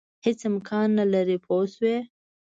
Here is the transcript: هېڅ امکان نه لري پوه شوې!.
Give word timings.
هېڅ 0.25 0.39
امکان 0.51 0.87
نه 0.99 1.05
لري 1.13 1.37
پوه 1.45 1.63
شوې!. 1.73 1.97